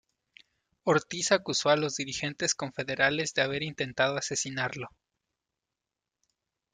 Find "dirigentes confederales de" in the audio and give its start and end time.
1.97-3.43